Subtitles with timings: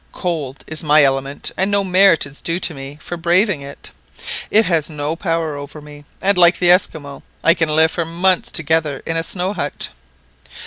[0.13, 3.91] Cold is my element, and no merit is due to me for braving it.
[4.49, 7.21] It has no power over me; and, like the Esquimaux.
[7.43, 9.89] I can live for months together in a snow hut."